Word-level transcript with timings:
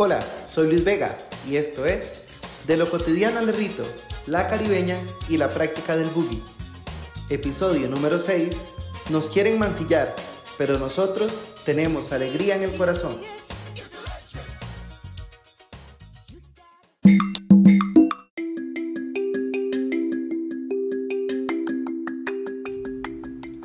Hola, 0.00 0.20
soy 0.44 0.68
Luis 0.68 0.84
Vega 0.84 1.16
y 1.50 1.56
esto 1.56 1.84
es 1.84 2.22
De 2.68 2.76
lo 2.76 2.88
cotidiano 2.88 3.40
al 3.40 3.48
rito, 3.48 3.82
la 4.28 4.48
caribeña 4.48 4.94
y 5.28 5.38
la 5.38 5.48
práctica 5.48 5.96
del 5.96 6.06
boogie. 6.10 6.40
Episodio 7.30 7.88
número 7.88 8.16
6. 8.20 8.56
Nos 9.10 9.26
quieren 9.26 9.58
mancillar, 9.58 10.14
pero 10.56 10.78
nosotros 10.78 11.42
tenemos 11.64 12.12
alegría 12.12 12.54
en 12.54 12.62
el 12.62 12.76
corazón. 12.76 13.16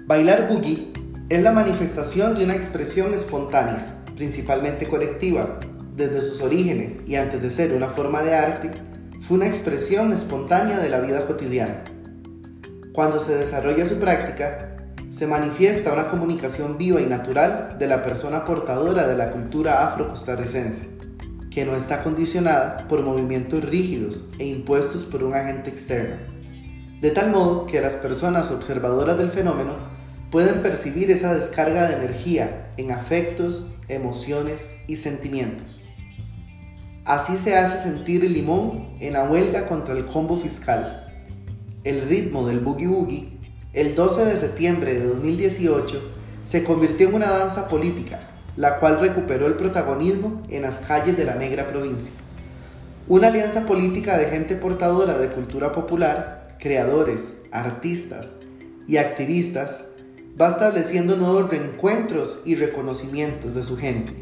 Bailar 0.08 0.48
boogie 0.48 0.92
es 1.30 1.44
la 1.44 1.52
manifestación 1.52 2.34
de 2.34 2.46
una 2.46 2.56
expresión 2.56 3.14
espontánea, 3.14 4.04
principalmente 4.16 4.88
colectiva. 4.88 5.60
Desde 5.96 6.22
sus 6.22 6.42
orígenes 6.42 7.02
y 7.06 7.16
antes 7.16 7.40
de 7.40 7.52
ser 7.52 7.74
una 7.74 7.88
forma 7.88 8.24
de 8.24 8.34
arte, 8.34 8.72
fue 9.22 9.38
una 9.38 9.48
expresión 9.48 10.12
espontánea 10.12 10.80
de 10.80 10.90
la 10.90 11.00
vida 11.00 11.28
cotidiana. 11.28 11.84
Cuando 12.94 13.20
se 13.20 13.36
desarrolla 13.36 13.86
su 13.86 14.00
práctica, 14.00 14.78
se 15.10 15.28
manifiesta 15.28 15.94
una 15.94 16.08
comunicación 16.08 16.80
viva 16.80 17.00
y 17.00 17.06
natural 17.06 17.76
de 17.78 17.86
la 17.86 18.04
persona 18.04 18.44
portadora 18.44 19.08
de 19.08 19.16
la 19.16 19.32
cultura 19.32 19.86
afro-costarricense, 19.86 20.90
que 21.52 21.64
no 21.64 21.76
está 21.76 22.04
condicionada 22.04 22.88
por 22.90 23.04
movimientos 23.04 23.64
rígidos 23.64 24.26
e 24.40 24.48
impuestos 24.48 25.06
por 25.06 25.24
un 25.24 25.36
agente 25.36 25.70
externo, 25.70 26.16
de 27.02 27.12
tal 27.12 27.30
modo 27.30 27.68
que 27.68 27.82
las 27.82 27.94
personas 27.94 28.50
observadoras 28.50 29.20
del 29.20 29.30
fenómeno 29.30 29.74
pueden 30.34 30.64
percibir 30.64 31.12
esa 31.12 31.32
descarga 31.36 31.88
de 31.88 31.98
energía 31.98 32.72
en 32.78 32.92
afectos, 32.92 33.68
emociones 33.88 34.68
y 34.88 34.96
sentimientos. 34.96 35.86
Así 37.06 37.38
se 37.38 37.56
hace 37.56 37.78
sentir 37.78 38.26
el 38.26 38.34
limón 38.34 38.98
en 39.00 39.14
la 39.14 39.30
huelga 39.30 39.68
contra 39.68 39.94
el 39.94 40.06
combo 40.06 40.36
fiscal. 40.36 41.14
El 41.84 42.02
ritmo 42.08 42.48
del 42.48 42.62
boogie 42.62 42.88
boogie, 42.88 43.30
el 43.74 43.94
12 43.94 44.26
de 44.26 44.36
septiembre 44.36 44.96
de 44.96 45.06
2018, 45.06 46.02
se 46.44 46.64
convirtió 46.64 47.10
en 47.10 47.14
una 47.14 47.30
danza 47.30 47.68
política, 47.68 48.22
la 48.58 48.80
cual 48.80 49.00
recuperó 49.00 49.46
el 49.46 49.54
protagonismo 49.54 50.42
en 50.50 50.64
las 50.64 50.80
calles 50.80 51.16
de 51.16 51.26
la 51.26 51.36
negra 51.36 51.68
provincia. 51.68 52.16
Una 53.08 53.28
alianza 53.28 53.68
política 53.68 54.18
de 54.18 54.26
gente 54.30 54.56
portadora 54.56 55.16
de 55.20 55.28
cultura 55.28 55.72
popular, 55.72 56.56
creadores, 56.58 57.36
artistas 57.52 58.32
y 58.88 58.98
activistas 58.98 59.93
va 60.40 60.50
estableciendo 60.50 61.16
nuevos 61.16 61.50
reencuentros 61.50 62.40
y 62.44 62.56
reconocimientos 62.56 63.54
de 63.54 63.64
su 63.64 63.78
gente. 63.78 64.14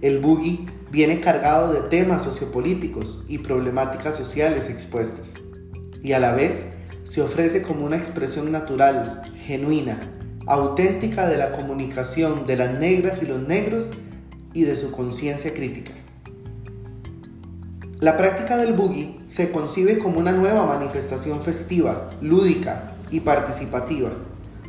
El 0.00 0.18
boogie 0.18 0.66
viene 0.90 1.20
cargado 1.20 1.72
de 1.72 1.88
temas 1.88 2.22
sociopolíticos 2.22 3.24
y 3.28 3.38
problemáticas 3.38 4.16
sociales 4.16 4.68
expuestas, 4.68 5.34
y 6.02 6.12
a 6.12 6.18
la 6.18 6.32
vez 6.32 6.66
se 7.04 7.22
ofrece 7.22 7.62
como 7.62 7.86
una 7.86 7.96
expresión 7.96 8.50
natural, 8.50 9.22
genuina, 9.46 10.00
auténtica 10.46 11.28
de 11.28 11.36
la 11.36 11.52
comunicación 11.52 12.46
de 12.46 12.56
las 12.56 12.78
negras 12.78 13.22
y 13.22 13.26
los 13.26 13.40
negros 13.46 13.90
y 14.52 14.64
de 14.64 14.76
su 14.76 14.90
conciencia 14.90 15.54
crítica. 15.54 15.92
La 18.00 18.16
práctica 18.16 18.56
del 18.56 18.74
boogie 18.74 19.20
se 19.26 19.50
concibe 19.50 19.98
como 19.98 20.18
una 20.18 20.32
nueva 20.32 20.66
manifestación 20.66 21.42
festiva, 21.42 22.10
lúdica 22.20 22.96
y 23.10 23.20
participativa 23.20 24.10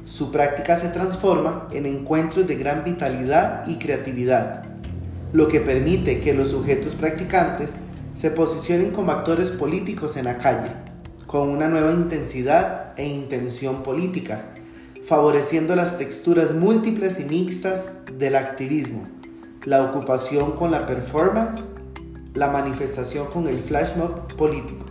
su 0.09 0.31
práctica 0.31 0.75
se 0.75 0.89
transforma 0.89 1.67
en 1.71 1.85
encuentros 1.85 2.47
de 2.47 2.55
gran 2.55 2.83
vitalidad 2.83 3.67
y 3.67 3.75
creatividad, 3.75 4.63
lo 5.33 5.47
que 5.47 5.59
permite 5.59 6.19
que 6.19 6.33
los 6.33 6.47
sujetos 6.47 6.95
practicantes 6.95 7.73
se 8.15 8.31
posicionen 8.31 8.89
como 8.89 9.11
actores 9.11 9.51
políticos 9.51 10.17
en 10.17 10.25
la 10.25 10.39
calle, 10.39 10.71
con 11.27 11.49
una 11.49 11.67
nueva 11.67 11.91
intensidad 11.91 12.95
e 12.97 13.05
intención 13.05 13.83
política, 13.83 14.45
favoreciendo 15.05 15.75
las 15.75 15.99
texturas 15.99 16.55
múltiples 16.55 17.19
y 17.19 17.25
mixtas 17.25 17.91
del 18.17 18.35
activismo, 18.35 19.07
la 19.63 19.83
ocupación 19.83 20.53
con 20.53 20.71
la 20.71 20.87
performance, 20.87 21.75
la 22.33 22.47
manifestación 22.47 23.27
con 23.27 23.47
el 23.47 23.59
flash 23.59 23.95
mob 23.95 24.35
político. 24.35 24.87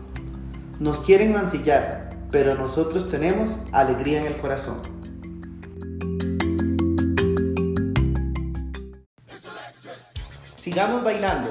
Nos 0.78 1.00
quieren 1.00 1.32
mancillar, 1.32 2.10
pero 2.30 2.54
nosotros 2.54 3.10
tenemos 3.10 3.58
alegría 3.72 4.20
en 4.20 4.26
el 4.26 4.36
corazón. 4.36 4.97
Sigamos 10.68 11.02
bailando. 11.02 11.50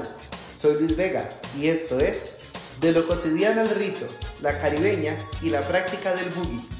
Soy 0.56 0.74
Luis 0.78 0.96
Vega 0.96 1.28
y 1.58 1.66
esto 1.66 1.98
es 1.98 2.36
De 2.80 2.92
lo 2.92 3.04
cotidiano 3.04 3.62
al 3.62 3.70
rito, 3.70 4.06
la 4.42 4.56
caribeña 4.60 5.16
y 5.42 5.50
la 5.50 5.60
práctica 5.60 6.14
del 6.14 6.28
boogie. 6.28 6.77